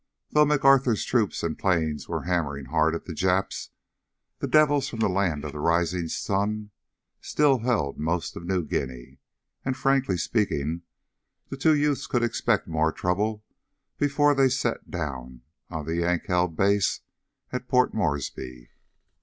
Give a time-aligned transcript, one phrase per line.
[0.31, 3.69] Though MacArthur's troops and planes were hammering hard at the Japs,
[4.39, 6.71] the devils from the Land of the Rising Sun
[7.21, 9.19] still held most of New Guinea.
[9.63, 10.81] And, frankly speaking,
[11.49, 13.45] the two youths could expect more trouble
[13.99, 17.01] before they sat down on the Yank held base
[17.51, 18.71] at Port Moresby.